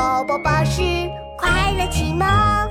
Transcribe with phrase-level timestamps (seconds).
[0.00, 0.80] 宝宝巴士
[1.36, 2.26] 快乐启蒙，《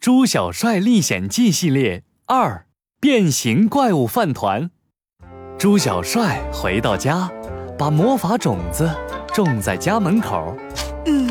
[0.00, 2.64] 猪小帅历险记》系列二：
[2.98, 4.70] 变形怪物饭团。
[5.58, 7.30] 猪小帅回到家，
[7.78, 8.90] 把魔法种子
[9.34, 10.56] 种在家门口。
[11.04, 11.28] 嗯，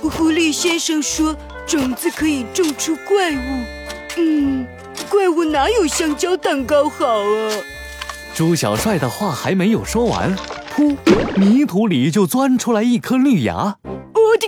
[0.00, 1.34] 狐狸先生说
[1.66, 3.64] 种子可以种出怪物。
[4.16, 4.64] 嗯，
[5.10, 7.50] 怪物哪有香蕉蛋糕好啊？
[8.32, 10.36] 猪小帅的话还没有说完，
[10.72, 10.96] 噗，
[11.36, 13.78] 泥土里就钻出来一颗绿芽。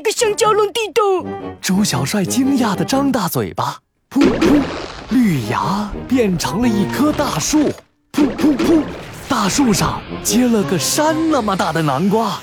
[0.06, 1.26] 个香蕉龙地洞！
[1.60, 3.76] 猪小帅惊讶的张大嘴巴，
[4.08, 4.62] 噗噗，
[5.10, 7.72] 绿芽变成了一棵大树。
[8.12, 8.84] 噗噗噗，
[9.28, 12.38] 大树上结了个山那么大的南瓜。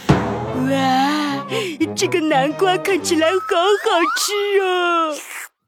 [0.67, 1.45] 哇，
[1.95, 5.15] 这个南瓜看起来好好吃哦！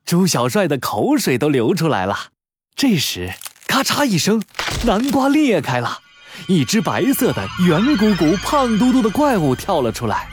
[0.05, 2.17] 猪小帅的口水都流出来了。
[2.75, 3.31] 这时，
[3.67, 4.43] 咔嚓一声，
[4.83, 5.99] 南瓜裂开了，
[6.47, 10.27] 一只白色的、圆鼓鼓、胖嘟嘟的怪物跳了出来。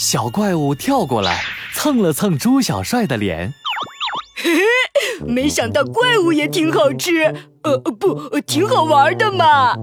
[0.00, 1.42] 小怪物跳过来，
[1.74, 3.52] 蹭了蹭猪小帅的脸。
[4.42, 7.26] 嘿嘿，没想到怪物也挺好吃，
[7.64, 9.74] 呃，不，挺好玩的嘛。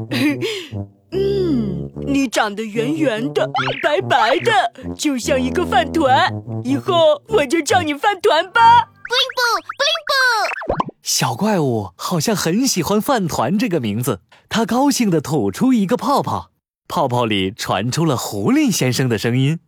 [1.13, 3.47] 嗯，你长得圆圆的、
[3.83, 6.33] 白白的，就像一个饭团。
[6.63, 8.61] 以后我就叫你饭团吧。
[8.81, 10.97] 布灵布，布灵布！
[11.03, 16.49] 小怪物好像很喜欢“饭团”这个名字，他高兴地吐出一个泡泡，
[16.87, 19.66] 泡泡里传出了狐狸先生的声音：“猪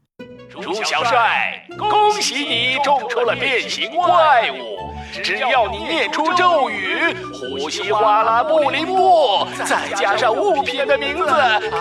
[0.83, 4.93] 小帅，恭喜你种出了变形怪物！
[5.23, 11.25] 只要你念出咒语‘呼吸哗啦布灵布’，再加上物品的名字，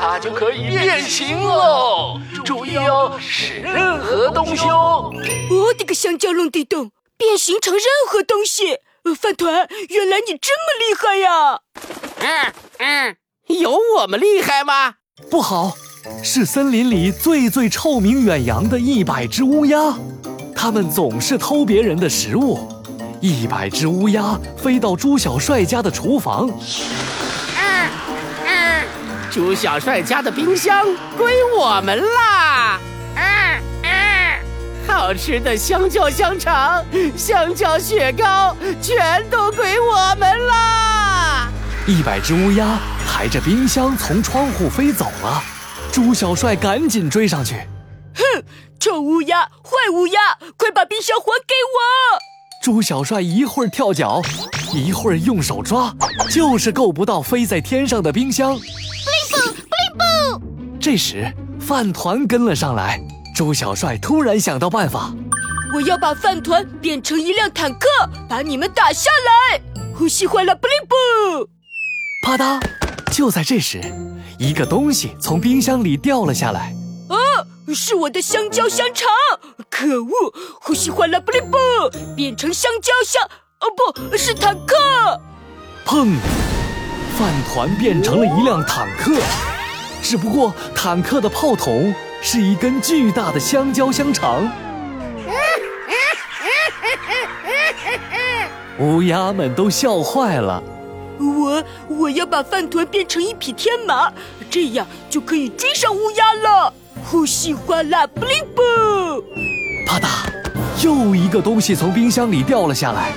[0.00, 2.18] 它就可以变形喽！
[2.44, 5.12] 注意哦，是任何东西哦！
[5.50, 8.78] 我的个香蕉龙地洞，变形成任何东西！
[9.04, 11.60] 呃，饭团，原来你这么厉害呀！
[12.20, 13.16] 嗯嗯，
[13.60, 14.94] 有我们厉害吗？
[15.30, 15.74] 不好，
[16.22, 19.94] 是森林里最最臭名远扬的一百只乌鸦，
[20.54, 22.68] 它们总是偷别人的食物。
[23.20, 26.48] 一百只乌鸦飞到猪小帅家的厨房，
[27.56, 27.90] 嗯
[28.46, 28.84] 嗯，
[29.30, 30.84] 猪小帅家的冰箱
[31.16, 32.78] 归我们啦！
[33.16, 33.22] 嗯
[33.82, 34.38] 嗯，
[34.86, 36.84] 好吃的香蕉香肠、
[37.16, 41.48] 香蕉雪糕全都归我们啦！
[41.88, 45.42] 一百只乌鸦抬着冰箱从窗户飞走了，
[45.98, 47.56] 猪小帅赶紧追上去。
[48.14, 48.44] 哼，
[48.78, 52.62] 臭乌鸦，坏乌鸦，快把冰箱还给我！
[52.62, 54.22] 猪小帅一会儿跳脚，
[54.72, 55.92] 一会儿用手抓，
[56.30, 58.54] 就是够不到飞在天上的冰箱。
[58.54, 58.64] 布灵
[59.32, 60.78] 布，布灵布！
[60.78, 61.28] 这时，
[61.58, 63.00] 饭团跟了上来。
[63.34, 65.12] 猪小帅突然想到办法，
[65.74, 67.88] 我要把饭团变成一辆坦克，
[68.28, 69.10] 把你们打下
[69.50, 69.60] 来！
[69.96, 71.48] 呼吸坏了，布灵布！
[72.22, 72.62] 啪嗒！
[73.08, 73.80] 就在这时，
[74.38, 76.74] 一个东西从冰箱里掉了下来。
[77.08, 77.16] 啊，
[77.74, 79.08] 是我的香蕉香肠！
[79.70, 80.10] 可恶，
[80.60, 81.56] 呼吸坏了，不灵不！
[82.16, 83.22] 变成香蕉香……
[83.60, 83.66] 哦，
[84.10, 84.76] 不是坦克！
[85.84, 86.16] 砰！
[87.18, 89.14] 饭团变成了一辆坦克，
[90.02, 94.48] 只不过坦克的炮筒是一根巨大的香蕉香肠。
[98.78, 100.62] 乌鸦们都笑坏了。
[101.18, 104.12] 我我要把饭团变成一匹天马，
[104.48, 106.72] 这样就可以追上乌鸦了。
[107.04, 108.62] 呼吸哗啦，布灵布！
[109.86, 113.12] 啪嗒，又一个东西从冰箱里掉了下来。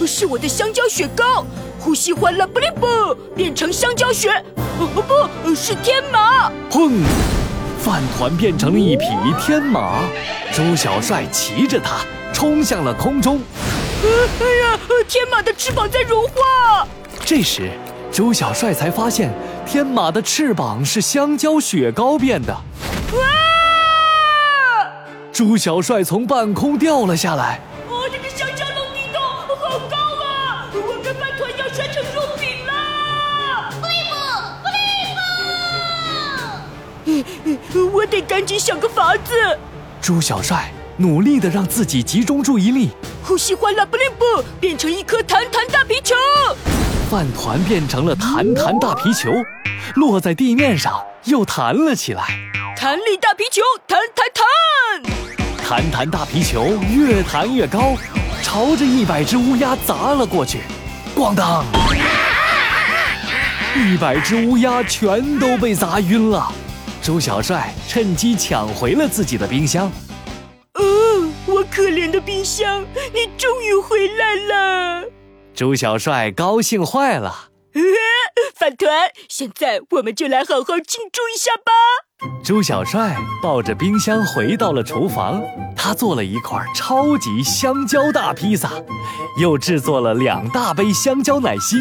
[0.00, 1.44] 嗯，是我的香蕉雪糕。
[1.78, 2.86] 呼吸哗啦，布灵布！
[3.34, 4.30] 变成香蕉雪。
[4.78, 6.50] 哦不，是天马。
[6.70, 7.02] 砰！
[7.78, 9.04] 饭团变成了一匹
[9.38, 10.00] 天马，
[10.52, 12.00] 猪小帅骑着它
[12.32, 13.40] 冲向了空中。
[14.04, 14.78] 哎呀，
[15.08, 16.86] 天马的翅膀在融化。
[17.24, 17.70] 这时，
[18.12, 19.32] 猪小帅才发现，
[19.66, 22.52] 天马的翅膀是香蕉雪糕变的。
[23.12, 23.18] 哇！
[25.32, 27.60] 猪小帅从半空掉了下来。
[27.88, 29.22] 哦，这个香蕉龙地洞
[29.56, 30.66] 好高啊！
[30.72, 33.70] 我跟饭团要摔成肉饼啦！
[33.80, 34.14] 布灵布，
[37.04, 37.96] 布灵布！
[37.96, 39.58] 我得赶紧想个法子。
[40.00, 42.90] 猪小帅努力的让自己集中注意力。
[43.22, 44.24] 呼吸欢乐布灵布，
[44.60, 46.14] 变成一颗弹弹大皮球。
[47.10, 49.30] 饭团变成了弹弹大皮球，
[49.94, 52.24] 落在地面上又弹了起来。
[52.76, 55.66] 弹力大皮球，弹弹弹！
[55.66, 57.94] 弹弹大皮球越弹越高，
[58.42, 60.60] 朝着一百只乌鸦砸了过去。
[61.16, 61.64] 咣当！
[63.76, 66.52] 一百只乌鸦全都被砸晕了。
[67.02, 69.90] 周小帅趁机抢回了自己的冰箱。
[71.74, 75.04] 我可怜的冰箱，你终于回来了！
[75.52, 77.48] 猪小帅高兴坏了。
[78.54, 81.72] 饭团，现在我们就来好好庆祝一下吧！
[82.44, 85.42] 猪小帅抱着冰箱回到了厨房，
[85.76, 88.70] 他做了一块超级香蕉大披萨，
[89.40, 91.78] 又制作了两大杯香蕉奶昔。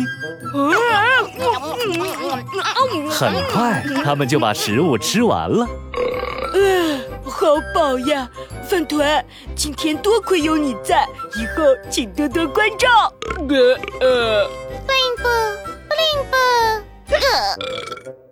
[3.12, 5.68] 很快，他们就把食物吃完了。
[6.56, 7.00] 呃，
[7.30, 8.28] 好饱呀！
[8.74, 9.24] 饭团，
[9.56, 12.90] 今天多亏有你在，以后请多多关照。
[13.48, 15.24] 呃呃，布灵布，
[15.88, 18.23] 布灵布，呃。